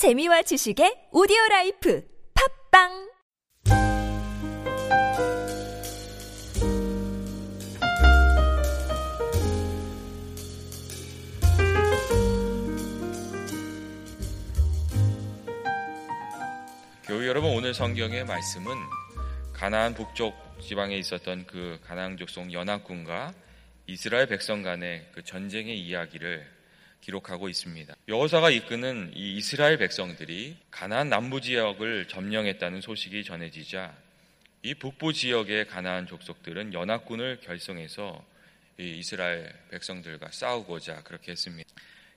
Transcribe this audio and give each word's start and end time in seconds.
재미와 0.00 0.40
지식의 0.40 1.10
오디오 1.12 1.36
라이프 1.50 2.02
팟빵! 2.32 3.10
교우 17.06 17.26
여러분 17.26 17.50
오늘 17.50 17.74
성경의 17.74 18.24
말씀은 18.24 18.72
가나안 19.52 19.92
북쪽 19.92 20.34
지방에 20.62 20.96
있었던 20.96 21.44
그 21.44 21.78
가나안 21.84 22.16
족속 22.16 22.54
연합군과 22.54 23.34
이스라엘 23.86 24.28
백성 24.28 24.62
간의 24.62 25.10
그 25.12 25.22
전쟁의 25.22 25.78
이야기를 25.78 26.59
기록하고 27.00 27.48
있습니다. 27.48 27.94
여호사가 28.08 28.50
이끄는 28.50 29.12
이 29.14 29.36
이스라엘 29.36 29.78
백성들이 29.78 30.56
가나안 30.70 31.08
남부 31.08 31.40
지역을 31.40 32.08
점령했다는 32.08 32.80
소식이 32.80 33.24
전해지자 33.24 33.94
이 34.62 34.74
북부 34.74 35.12
지역의 35.12 35.66
가나안 35.66 36.06
족속들은 36.06 36.74
연합군을 36.74 37.40
결성해서 37.40 38.22
이 38.78 38.98
이스라엘 38.98 39.52
백성들과 39.70 40.30
싸우고자 40.30 41.02
그렇게 41.02 41.32
했습니다. 41.32 41.68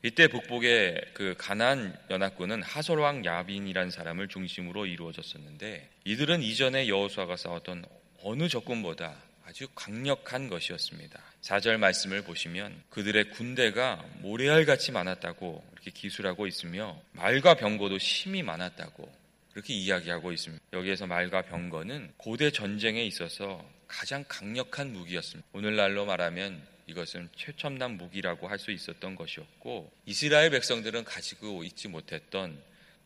이때 0.05 0.27
북북의 0.27 1.11
그 1.13 1.35
가나안 1.37 1.97
연합군은 2.09 2.61
하솔 2.61 2.99
왕 2.99 3.23
야빈이란 3.23 3.89
사람을 3.89 4.27
중심으로 4.27 4.85
이루어졌었는데 4.85 5.89
이들은 6.03 6.41
이전에 6.41 6.89
여호수아가 6.89 7.37
싸웠던 7.37 7.85
어느 8.21 8.49
적군보다 8.49 9.15
아주 9.45 9.67
강력한 9.75 10.47
것이었습니다. 10.47 11.21
4절 11.41 11.77
말씀을 11.77 12.23
보시면 12.23 12.81
그들의 12.89 13.31
군대가 13.31 14.03
모래알같이 14.21 14.91
많았다고 14.91 15.63
이렇게 15.73 15.91
기술하고 15.91 16.47
있으며 16.47 16.99
말과 17.11 17.55
병거도 17.55 17.97
심히 17.99 18.41
많았다고 18.41 19.11
그렇게 19.51 19.73
이야기하고 19.73 20.31
있습니다. 20.31 20.63
여기에서 20.73 21.05
말과 21.05 21.43
병거는 21.43 22.13
고대 22.17 22.51
전쟁에 22.51 23.03
있어서 23.03 23.63
가장 23.87 24.23
강력한 24.27 24.91
무기였습니다. 24.93 25.47
오늘날로 25.53 26.05
말하면 26.05 26.65
이것은 26.87 27.29
최첨단 27.35 27.97
무기라고 27.97 28.47
할 28.47 28.57
수 28.59 28.71
있었던 28.71 29.15
것이었고 29.15 29.91
이스라엘 30.05 30.49
백성들은 30.51 31.03
가지고 31.03 31.63
있지 31.63 31.87
못했던 31.89 32.57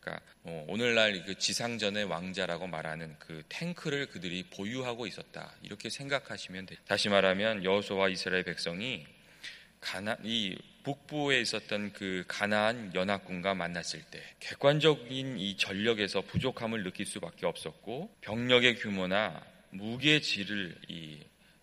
그러니까 0.08 0.20
어, 0.44 0.64
오늘날 0.68 1.24
그 1.24 1.36
지상전의 1.36 2.04
왕자라고 2.04 2.66
말하는 2.66 3.16
그 3.18 3.42
탱크를 3.48 4.06
그들이 4.06 4.44
보유하고 4.44 5.06
있었다 5.06 5.52
이렇게 5.62 5.90
생각하시면 5.90 6.66
돼. 6.66 6.76
다시 6.86 7.08
말하면 7.08 7.64
여호수아와 7.64 8.08
이스라엘 8.08 8.44
백성이 8.44 9.06
가나 9.80 10.16
이 10.24 10.56
북부에 10.82 11.40
있었던 11.40 11.92
그 11.92 12.24
가나안 12.26 12.94
연합군과 12.94 13.54
만났을 13.54 14.02
때 14.10 14.22
객관적인 14.40 15.38
이 15.38 15.56
전력에서 15.56 16.22
부족함을 16.22 16.82
느낄 16.82 17.06
수밖에 17.06 17.46
없었고 17.46 18.16
병력의 18.22 18.76
규모나 18.76 19.42
무기의 19.70 20.22
질을 20.22 20.74
이 20.88 21.18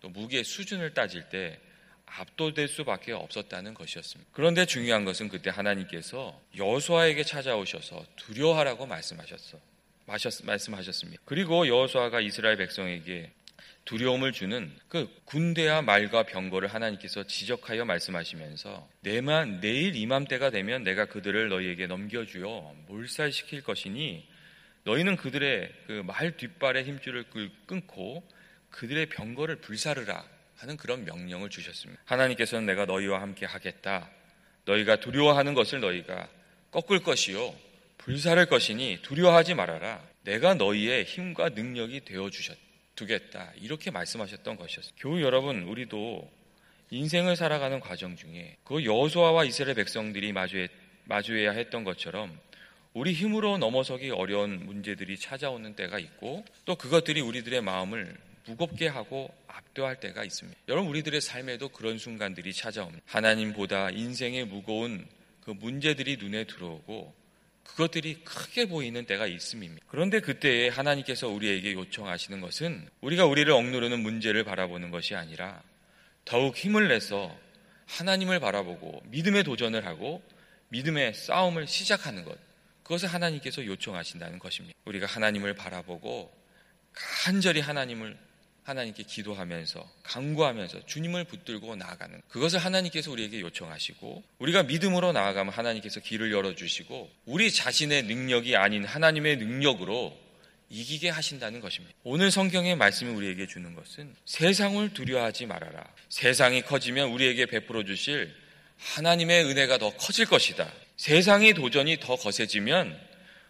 또 0.06 0.10
무기의 0.10 0.44
수준을 0.44 0.94
따질 0.94 1.28
때 1.30 1.58
압도될 2.06 2.68
수밖에 2.68 3.12
없었다는 3.12 3.74
것이었습니다. 3.74 4.30
그런데 4.32 4.64
중요한 4.64 5.04
것은 5.04 5.28
그때 5.28 5.50
하나님께서 5.50 6.40
여호수아에게 6.56 7.24
찾아오셔서 7.24 8.04
두려워하라고 8.16 8.86
말씀하셨어. 8.86 9.58
마셨, 10.06 10.44
말씀하셨습니다. 10.44 11.22
그리고 11.24 11.66
여호수아가 11.66 12.20
이스라엘 12.20 12.56
백성에게 12.56 13.32
두려움을 13.84 14.32
주는 14.32 14.72
그 14.88 15.08
군대와 15.26 15.82
말과 15.82 16.24
병거를 16.24 16.68
하나님께서 16.72 17.24
지적하여 17.24 17.84
말씀하시면서 17.84 18.88
내만 19.00 19.60
내일 19.60 19.94
이맘때가 19.94 20.50
되면 20.50 20.82
내가 20.82 21.06
그들을 21.06 21.48
너희에게 21.48 21.86
넘겨주어 21.86 22.74
몰살시킬 22.88 23.62
것이니 23.62 24.28
너희는 24.84 25.16
그들의 25.16 25.72
그 25.86 26.02
말 26.04 26.36
뒷발의 26.36 26.84
힘줄을 26.84 27.24
끊고 27.66 28.26
그들의 28.70 29.06
병거를 29.06 29.56
불사르라 29.56 30.24
하는 30.56 30.76
그런 30.76 31.04
명령을 31.04 31.50
주셨습니다. 31.50 32.00
하나님께서는 32.04 32.66
내가 32.66 32.86
너희와 32.86 33.20
함께 33.20 33.46
하겠다. 33.46 34.10
너희가 34.64 34.96
두려워하는 34.96 35.54
것을 35.54 35.80
너희가 35.80 36.28
꺾을 36.70 37.02
것이요. 37.02 37.54
불사를 37.98 38.44
것이니 38.46 39.00
두려워하지 39.02 39.54
말아라. 39.54 40.02
내가 40.22 40.54
너희의 40.54 41.04
힘과 41.04 41.50
능력이 41.50 42.04
되어 42.04 42.30
주셨 42.30 42.56
두겠다. 42.94 43.52
이렇게 43.56 43.90
말씀하셨던 43.90 44.56
것이었어요. 44.56 44.92
교우 44.98 45.20
여러분, 45.20 45.62
우리도 45.64 46.28
인생을 46.90 47.36
살아가는 47.36 47.78
과정 47.80 48.16
중에 48.16 48.56
그 48.64 48.84
여호수아와 48.84 49.44
이스라엘 49.44 49.74
백성들이 49.74 50.32
마주해, 50.32 50.68
마주해야 51.04 51.52
했던 51.52 51.84
것처럼 51.84 52.38
우리 52.94 53.12
힘으로 53.12 53.58
넘어서기 53.58 54.10
어려운 54.10 54.64
문제들이 54.64 55.18
찾아오는 55.18 55.76
때가 55.76 55.98
있고 55.98 56.44
또 56.64 56.76
그것들이 56.76 57.20
우리들의 57.20 57.60
마음을 57.60 58.16
무겁게 58.46 58.88
하고 58.88 59.32
압도할 59.48 60.00
때가 60.00 60.24
있습니다. 60.24 60.58
여러분 60.68 60.90
우리들의 60.90 61.20
삶에도 61.20 61.68
그런 61.68 61.98
순간들이 61.98 62.52
찾아옵니다. 62.52 63.02
하나님보다 63.06 63.90
인생의 63.90 64.46
무거운 64.46 65.06
그 65.40 65.50
문제들이 65.50 66.16
눈에 66.16 66.44
들어오고 66.44 67.14
그것들이 67.64 68.22
크게 68.24 68.66
보이는 68.66 69.04
때가 69.04 69.26
있습니다. 69.26 69.76
그런데 69.88 70.20
그때에 70.20 70.68
하나님께서 70.68 71.28
우리에게 71.28 71.72
요청하시는 71.72 72.40
것은 72.40 72.88
우리가 73.00 73.26
우리를 73.26 73.52
억누르는 73.52 74.00
문제를 74.00 74.44
바라보는 74.44 74.90
것이 74.90 75.14
아니라 75.14 75.62
더욱 76.24 76.56
힘을 76.56 76.88
내서 76.88 77.36
하나님을 77.86 78.40
바라보고 78.40 79.02
믿음의 79.06 79.44
도전을 79.44 79.86
하고 79.86 80.22
믿음의 80.68 81.14
싸움을 81.14 81.66
시작하는 81.66 82.24
것. 82.24 82.38
그것을 82.82 83.08
하나님께서 83.08 83.64
요청하신다는 83.64 84.38
것입니다. 84.38 84.78
우리가 84.84 85.06
하나님을 85.06 85.54
바라보고 85.54 86.32
간절히 86.92 87.60
하나님을 87.60 88.16
하나님께 88.66 89.04
기도하면서 89.04 89.88
강구하면서 90.02 90.86
주님을 90.86 91.22
붙들고 91.24 91.76
나아가는 91.76 92.20
그것을 92.28 92.58
하나님께서 92.58 93.12
우리에게 93.12 93.40
요청하시고 93.40 94.24
우리가 94.40 94.64
믿음으로 94.64 95.12
나아가면 95.12 95.52
하나님께서 95.52 96.00
길을 96.00 96.32
열어주시고 96.32 97.08
우리 97.26 97.52
자신의 97.52 98.02
능력이 98.02 98.56
아닌 98.56 98.84
하나님의 98.84 99.36
능력으로 99.36 100.18
이기게 100.68 101.10
하신다는 101.10 101.60
것입니다. 101.60 101.94
오늘 102.02 102.32
성경의 102.32 102.74
말씀이 102.74 103.12
우리에게 103.12 103.46
주는 103.46 103.72
것은 103.76 104.12
세상을 104.24 104.92
두려워하지 104.94 105.46
말아라. 105.46 105.84
세상이 106.08 106.62
커지면 106.62 107.10
우리에게 107.10 107.46
베풀어 107.46 107.84
주실 107.84 108.34
하나님의 108.78 109.44
은혜가 109.44 109.78
더 109.78 109.96
커질 109.96 110.26
것이다. 110.26 110.68
세상의 110.96 111.54
도전이 111.54 111.98
더 112.00 112.16
거세지면 112.16 112.98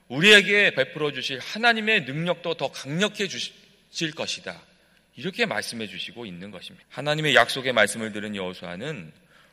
우리에게 0.09 0.75
베풀어 0.75 1.13
주실 1.13 1.39
하나님의 1.39 2.03
능력도 2.03 2.53
더 2.59 2.71
강력해질 2.71 4.11
것이다. 4.15 4.61
이렇게 5.17 5.47
말씀해 5.47 5.87
주시고 5.87 6.27
있는 6.27 6.51
것입니다. 6.51 6.87
하나님의 6.91 7.35
약속의 7.35 7.73
말씀을 7.73 8.13
들은 8.13 8.37
여호수아는 8.37 9.13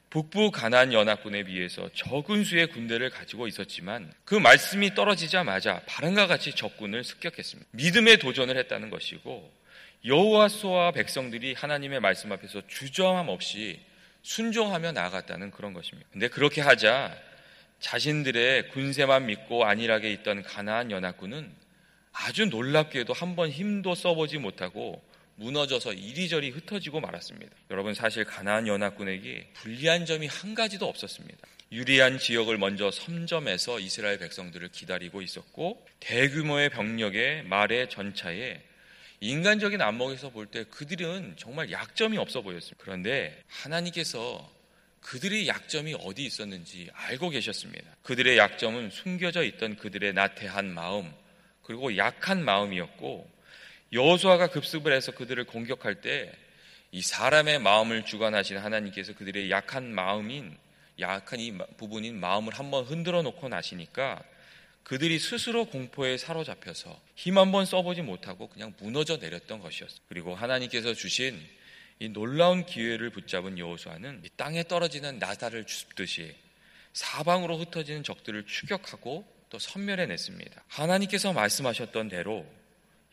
북부 0.09 0.51
가나안 0.51 0.93
연합군에 0.93 1.43
비해서 1.43 1.89
적은 1.95 2.43
수의 2.43 2.67
군대를 2.67 3.09
가지고 3.09 3.47
있었지만 3.47 4.13
그 4.25 4.35
말씀이 4.35 4.93
떨어지자마자 4.93 5.81
바람과 5.87 6.27
같이 6.27 6.53
적군을 6.53 7.03
습격했습니다. 7.03 7.69
믿음의 7.71 8.17
도전을 8.19 8.57
했다는 8.57 8.89
것이고 8.91 9.51
여호와수와 10.05 10.91
백성들이 10.91 11.53
하나님의 11.53 11.99
말씀 12.01 12.31
앞에서 12.31 12.61
주저함 12.67 13.29
없이 13.29 13.79
순종하며 14.21 14.91
나아갔다는 14.91 15.49
그런 15.51 15.73
것입니다. 15.73 16.07
근데 16.11 16.27
그렇게 16.27 16.61
하자 16.61 17.15
자신들의 17.79 18.69
군세만 18.69 19.25
믿고 19.25 19.65
안일하게 19.65 20.11
있던 20.11 20.43
가나안 20.43 20.91
연합군은 20.91 21.51
아주 22.11 22.45
놀랍게도 22.45 23.13
한 23.13 23.35
번 23.35 23.49
힘도 23.49 23.95
써보지 23.95 24.37
못하고 24.37 25.01
무너져서 25.35 25.93
이리저리 25.93 26.49
흩어지고 26.51 26.99
말았습니다. 27.01 27.53
여러분 27.71 27.93
사실 27.93 28.23
가나안 28.23 28.67
연합군에게 28.67 29.49
불리한 29.53 30.05
점이 30.05 30.27
한 30.27 30.53
가지도 30.55 30.87
없었습니다. 30.87 31.39
유리한 31.71 32.19
지역을 32.19 32.57
먼저 32.59 32.91
섬점해서 32.91 33.79
이스라엘 33.79 34.19
백성들을 34.19 34.69
기다리고 34.69 35.21
있었고 35.23 35.83
대규모의 35.99 36.69
병력의 36.69 37.43
말의 37.45 37.89
전차에 37.89 38.61
인간적인 39.21 39.81
안목에서 39.81 40.29
볼 40.29 40.47
때 40.47 40.65
그들은 40.65 41.35
정말 41.37 41.71
약점이 41.71 42.17
없어 42.17 42.41
보였습니다. 42.41 42.77
그런데 42.83 43.41
하나님께서 43.47 44.51
그들의 45.01 45.47
약점이 45.47 45.95
어디 46.01 46.25
있었는지 46.25 46.89
알고 46.93 47.29
계셨습니다. 47.29 47.89
그들의 48.03 48.37
약점은 48.37 48.91
숨겨져 48.91 49.43
있던 49.43 49.77
그들의 49.77 50.13
나태한 50.13 50.71
마음 50.73 51.11
그리고 51.63 51.97
약한 51.97 52.43
마음이었고 52.45 53.32
여호수아가 53.93 54.47
급습을 54.47 54.91
해서 54.91 55.11
그들을 55.11 55.43
공격할 55.45 56.01
때 56.01 56.43
이 56.93 57.01
사람의 57.01 57.57
마음을 57.57 58.05
주관하신 58.05 58.59
하나님께서 58.59 59.13
그들의 59.15 59.49
약한 59.49 59.91
마음인 59.95 60.55
약한 60.99 61.39
이 61.39 61.51
부분인 61.75 62.19
마음을 62.19 62.53
한번 62.53 62.85
흔들어 62.85 63.23
놓고 63.23 63.49
나시니까 63.49 64.21
그들이 64.83 65.17
스스로 65.17 65.65
공포에 65.65 66.17
사로잡혀서 66.17 67.01
힘 67.15 67.39
한번 67.39 67.65
써보지 67.65 68.03
못하고 68.03 68.47
그냥 68.47 68.75
무너져 68.79 69.17
내렸던 69.17 69.59
것이었어요. 69.59 70.01
그리고 70.07 70.35
하나님께서 70.35 70.93
주신 70.93 71.41
이 71.97 72.09
놀라운 72.09 72.63
기회를 72.63 73.09
붙잡은 73.09 73.57
여호수아는 73.57 74.21
땅에 74.37 74.61
떨어지는 74.61 75.17
나사를 75.17 75.65
줍듯이 75.65 76.35
사방으로 76.93 77.57
흩어지는 77.57 78.03
적들을 78.03 78.45
추격하고 78.45 79.25
또 79.49 79.57
선멸해냈습니다. 79.57 80.63
하나님께서 80.67 81.33
말씀하셨던 81.33 82.09
대로 82.09 82.45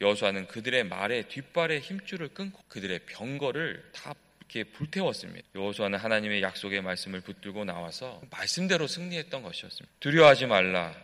여호수아는 0.00 0.47
그들의 0.49 0.85
말에 0.85 1.23
뒷발에 1.29 1.81
힘줄을 1.81 2.29
끊고 2.29 2.61
그들의 2.69 3.00
병거를 3.06 3.91
다 3.93 4.14
이렇게 4.41 4.64
불태웠습니다. 4.64 5.47
여호수아는 5.55 5.99
하나님의 5.99 6.43
약속의 6.43 6.82
말씀을 6.82 7.20
붙들고 7.20 7.64
나와서 7.64 8.20
말씀대로 8.31 8.87
승리했던 8.87 9.43
것이었습니다. 9.43 9.94
두려워하지 10.00 10.47
말라. 10.47 10.94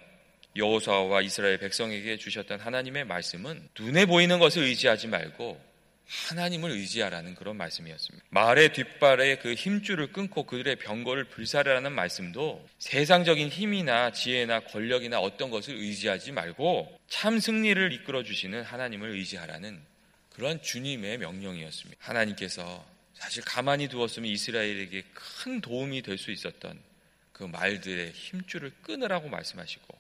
여호수아와 0.57 1.21
이스라엘 1.21 1.59
백성에게 1.59 2.17
주셨던 2.17 2.61
하나님의 2.61 3.05
말씀은 3.05 3.69
눈에 3.79 4.07
보이는 4.07 4.39
것을 4.39 4.63
의지하지 4.65 5.09
말고 5.09 5.61
하나님을 6.07 6.71
의지하라는 6.71 7.35
그런 7.35 7.57
말씀이었습니다. 7.57 8.27
말의 8.31 8.73
뒷발에 8.73 9.39
그 9.39 9.55
힘줄을 9.55 10.13
끊고 10.13 10.45
그들의 10.45 10.77
병거를 10.77 11.25
불사르라는 11.25 11.93
말씀도 11.93 12.67
세상적인 12.79 13.49
힘이나 13.49 14.13
지혜나 14.13 14.61
권력이나 14.61 15.19
어떤 15.19 15.51
것을 15.51 15.75
의지하지 15.75 16.33
말고 16.33 17.01
참 17.09 17.41
승리를 17.41 17.93
이끌어 17.93 18.23
주시는 18.23 18.63
하나님을 18.63 19.11
의지하라는 19.11 19.81
그런 20.31 20.63
주님의 20.63 21.19
명령이었습니다. 21.19 22.01
하나님께서 22.07 22.85
사실 23.15 23.43
가만히 23.43 23.89
두었으면 23.89 24.31
이스라엘에게 24.31 25.03
큰 25.15 25.61
도움이 25.61 26.03
될 26.03 26.19
수 26.19 26.31
있었던 26.31 26.79
그 27.33 27.45
말들의 27.45 28.13
힘줄을 28.13 28.71
끊으라고 28.83 29.29
말씀하시고 29.29 29.99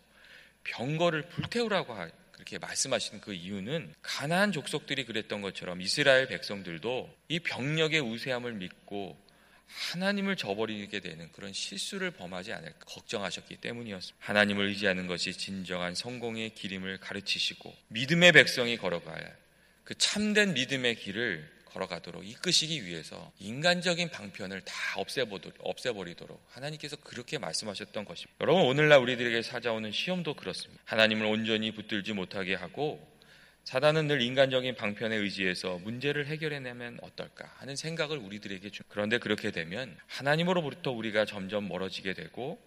병거를 0.64 1.22
불태우라고 1.28 1.94
그렇게 2.36 2.58
말씀하시는 2.58 3.20
그 3.22 3.32
이유는 3.32 3.94
가나안 4.02 4.52
족속들이 4.52 5.06
그랬던 5.06 5.40
것처럼 5.40 5.80
이스라엘 5.80 6.28
백성들도 6.28 7.10
이 7.28 7.40
병력의 7.40 8.00
우세함을 8.00 8.52
믿고 8.52 9.18
하나님을 9.66 10.36
저버리게 10.36 11.00
되는 11.00 11.32
그런 11.32 11.52
실수를 11.52 12.12
범하지 12.12 12.52
않을까 12.52 12.78
걱정하셨기 12.86 13.56
때문이었습니다. 13.56 14.24
하나님을 14.24 14.66
의지하는 14.68 15.06
것이 15.06 15.32
진정한 15.32 15.94
성공의 15.94 16.50
길임을 16.54 16.98
가르치시고 16.98 17.74
믿음의 17.88 18.32
백성이 18.32 18.76
걸어가야 18.76 19.26
그 19.82 19.94
참된 19.96 20.54
믿음의 20.54 20.96
길을 20.96 21.55
걸어가도록 21.76 22.26
이끄시기 22.26 22.84
위해서 22.86 23.30
인간적인 23.38 24.08
방편을 24.10 24.62
다 24.62 24.74
없애버리도록 25.64 26.42
하나님께서 26.50 26.96
그렇게 26.96 27.38
말씀하셨던 27.38 28.04
것입니다. 28.04 28.36
여러분 28.40 28.62
오늘날 28.62 29.00
우리들에게 29.00 29.42
찾아오는 29.42 29.92
시험도 29.92 30.34
그렇습니다. 30.34 30.82
하나님을 30.86 31.26
온전히 31.26 31.72
붙들지 31.72 32.12
못하게 32.14 32.54
하고 32.54 33.06
사단은 33.64 34.06
늘 34.06 34.22
인간적인 34.22 34.76
방편에 34.76 35.16
의지해서 35.16 35.78
문제를 35.78 36.26
해결해내면 36.26 37.00
어떨까 37.02 37.52
하는 37.56 37.74
생각을 37.74 38.16
우리들에게 38.16 38.70
주. 38.70 38.82
그런데 38.88 39.18
그렇게 39.18 39.50
되면 39.50 39.96
하나님으로부터 40.06 40.92
우리가 40.92 41.24
점점 41.24 41.68
멀어지게 41.68 42.14
되고 42.14 42.58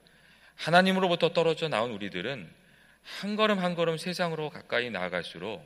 하나님으로부터 0.56 1.31
떨어져 1.31 1.69
나온 1.69 1.91
우리들은 1.91 2.50
한 3.01 3.35
걸음 3.38 3.59
한 3.59 3.75
걸음 3.75 3.97
세상으로 3.97 4.50
가까이 4.50 4.89
나아갈수록 4.89 5.65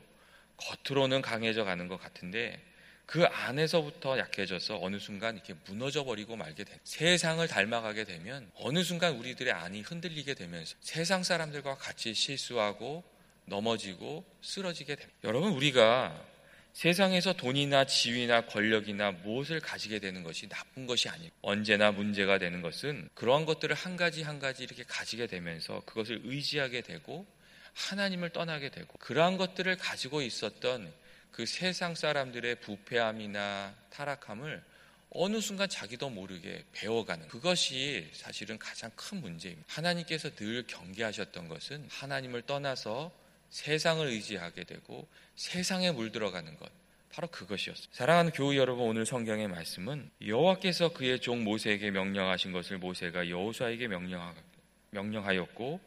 겉으로는 0.58 1.24
강해져 1.24 1.64
가는 1.64 1.88
것 1.88 2.00
같은데 2.00 2.62
그 3.06 3.26
안에서부터 3.26 4.18
약해져서 4.18 4.80
어느 4.82 4.98
순간 4.98 5.36
이렇게 5.36 5.54
무너져 5.66 6.04
버리고 6.04 6.36
말게 6.36 6.64
돼. 6.64 6.80
세상을 6.84 7.46
닮아가게 7.48 8.06
되면 8.06 8.50
어느 8.56 8.84
순간 8.84 9.16
우리들의 9.18 9.54
안이 9.54 9.82
흔들리게 9.82 10.34
되면서 10.34 10.76
세상 10.82 11.24
사람들과 11.24 11.76
같이 11.76 12.14
실수하고 12.14 13.04
넘어지고 13.46 14.26
쓰러지게 14.42 14.96
됩니다. 14.96 15.20
여러분 15.24 15.52
우리가 15.52 16.34
세상에서 16.74 17.34
돈이나 17.34 17.86
지위나 17.86 18.48
권력이나 18.48 19.12
무엇을 19.12 19.60
가지게 19.60 20.00
되는 20.00 20.24
것이 20.24 20.50
나쁜 20.50 20.88
것이 20.88 21.08
아니에요. 21.08 21.30
언제나 21.42 21.92
문제가 21.92 22.40
되는 22.40 22.62
것은 22.62 23.10
그러한 23.14 23.46
것들을 23.46 23.76
한 23.76 23.96
가지 23.96 24.24
한 24.24 24.40
가지 24.40 24.64
이렇게 24.64 24.84
가지게 24.84 25.28
되면서 25.28 25.82
그것을 25.86 26.22
의지하게 26.24 26.82
되고 26.82 27.28
하나님을 27.74 28.32
떠나게 28.32 28.70
되고 28.70 28.92
그러한 28.98 29.38
것들을 29.38 29.78
가지고 29.78 30.22
있었던 30.22 30.92
그 31.34 31.48
세상 31.48 31.96
사람들의 31.96 32.62
부패함이나 32.62 33.74
타락함을 33.90 34.64
어느 35.10 35.42
순간 35.42 35.68
자기도 35.68 36.10
모르게 36.10 36.64
배워가는 36.72 37.28
그것이 37.28 38.08
사실은 38.14 38.58
가장 38.58 38.92
큰 38.96 39.20
문제입니다. 39.20 39.66
하나님께서 39.68 40.30
늘 40.36 40.66
경계하셨던 40.68 41.50
것은 41.50 41.88
하나님을 41.90 42.44
떠나서 42.44 43.12
세상을 43.50 44.06
의지하게 44.08 44.64
되고 44.64 45.08
세상에 45.36 45.92
물들어가는 45.92 46.56
것. 46.58 46.72
바로 47.12 47.28
그것이었습니다. 47.28 47.96
사랑하는 47.96 48.32
교우 48.32 48.56
여러분, 48.56 48.86
오늘 48.86 49.06
성경의 49.06 49.48
말씀은 49.48 50.10
여호와께서 50.26 50.94
그의 50.94 51.20
종 51.20 51.44
모세에게 51.44 51.92
명령하신 51.92 52.52
것을 52.52 52.80
모세가 52.80 53.30
여호수아에게 53.30 53.88
명령하였고 54.92 55.80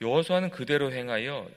여호수아는 0.00 0.50
그대로 0.50 0.92
행하여 0.92 1.50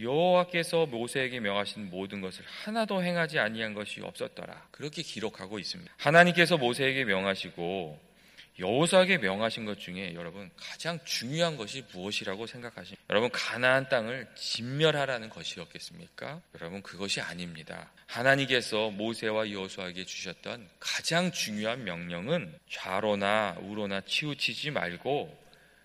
여호와께서 0.00 0.86
모세에게 0.86 1.40
명하신 1.40 1.90
모든 1.90 2.20
것을 2.20 2.44
하나도 2.46 3.02
행하지 3.02 3.38
아니한 3.38 3.74
것이 3.74 4.00
없었더라. 4.00 4.68
그렇게 4.70 5.02
기록하고 5.02 5.58
있습니다. 5.58 5.92
하나님께서 5.98 6.56
모세에게 6.56 7.04
명하시고 7.04 8.12
여호수아에게 8.58 9.18
명하신 9.18 9.64
것 9.64 9.78
중에 9.78 10.14
여러분 10.14 10.50
가장 10.56 10.98
중요한 11.04 11.56
것이 11.56 11.84
무엇이라고 11.92 12.46
생각하십니까? 12.46 13.02
여러분 13.08 13.30
가나안 13.32 13.88
땅을 13.88 14.28
진멸하라는 14.34 15.30
것이었겠습니까? 15.30 16.40
여러분 16.60 16.82
그것이 16.82 17.20
아닙니다. 17.20 17.90
하나님께서 18.06 18.90
모세와 18.90 19.50
여호수아에게 19.50 20.04
주셨던 20.04 20.68
가장 20.78 21.32
중요한 21.32 21.84
명령은 21.84 22.54
좌로나 22.70 23.56
우로나 23.62 24.02
치우치지 24.02 24.70
말고 24.70 25.42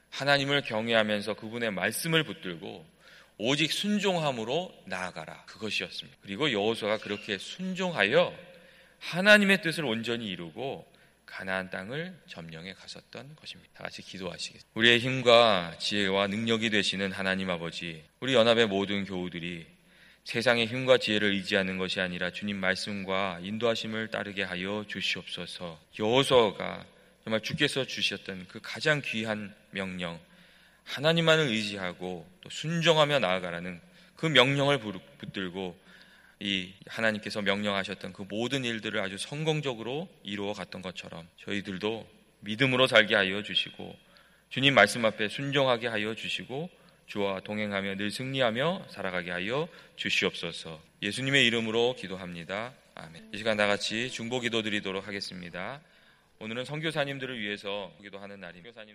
하나님을 0.09 0.61
경외하면서 0.63 1.35
그분의 1.35 1.71
말씀을 1.71 2.23
붙들고 2.23 2.85
오직 3.37 3.71
순종함으로 3.71 4.73
나아가라. 4.85 5.45
그것이었습니다. 5.45 6.17
그리고 6.21 6.51
여호수아가 6.51 6.97
그렇게 6.97 7.37
순종하여 7.37 8.33
하나님의 8.99 9.61
뜻을 9.61 9.85
온전히 9.85 10.27
이루고 10.27 10.91
가나안 11.25 11.69
땅을 11.69 12.17
점령해 12.27 12.73
갔었던 12.73 13.35
것입니다. 13.35 13.71
다 13.75 13.83
같이 13.83 14.01
기도하시겠습니다. 14.01 14.69
우리의 14.73 14.99
힘과 14.99 15.75
지혜와 15.77 16.27
능력이 16.27 16.69
되시는 16.69 17.11
하나님 17.11 17.49
아버지, 17.49 18.03
우리 18.21 18.33
연합의 18.33 18.67
모든 18.67 19.05
교우들이 19.05 19.67
세상의 20.23 20.67
힘과 20.67 20.97
지혜를 20.97 21.31
의지하는 21.33 21.77
것이 21.77 22.01
아니라 22.01 22.31
주님 22.31 22.57
말씀과 22.57 23.39
인도하심을 23.43 24.09
따르게 24.09 24.43
하여 24.43 24.83
주시옵소서. 24.87 25.79
여호수아가 25.99 26.85
정말 27.23 27.41
주께서 27.41 27.85
주셨던 27.85 28.47
그 28.47 28.59
가장 28.61 29.01
귀한 29.05 29.53
명령, 29.71 30.19
하나님만을 30.87 31.47
의지하고 31.47 32.27
또 32.41 32.49
순종하며 32.49 33.19
나아가라는 33.19 33.79
그 34.15 34.25
명령을 34.25 34.79
붙들고 34.79 35.77
이 36.39 36.73
하나님께서 36.87 37.41
명령하셨던 37.41 38.13
그 38.13 38.23
모든 38.29 38.63
일들을 38.63 38.99
아주 38.99 39.17
성공적으로 39.17 40.07
이루어 40.23 40.53
갔던 40.53 40.81
것처럼 40.81 41.27
저희들도 41.37 42.07
믿음으로 42.41 42.87
살게 42.87 43.15
하여 43.15 43.41
주시고 43.43 43.95
주님 44.49 44.75
말씀 44.75 45.03
앞에 45.05 45.29
순종하게 45.29 45.87
하여 45.87 46.15
주시고 46.15 46.69
주와 47.07 47.39
동행하며 47.39 47.95
늘 47.95 48.11
승리하며 48.11 48.87
살아가게 48.89 49.31
하여 49.31 49.67
주시옵소서. 49.95 50.81
예수님의 51.01 51.45
이름으로 51.47 51.95
기도합니다. 51.97 52.73
아멘. 52.95 53.29
이 53.33 53.37
시간 53.37 53.57
다 53.57 53.65
같이 53.65 54.09
중보 54.09 54.39
기도 54.39 54.61
드리도록 54.61 55.07
하겠습니다. 55.07 55.81
오늘은 56.39 56.65
선교사님들을 56.65 57.39
위해서 57.39 57.91
기도하는 58.01 58.39
날입니다. 58.39 58.83